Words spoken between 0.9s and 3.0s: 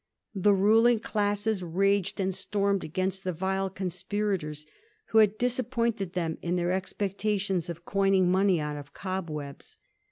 classes raged and stormed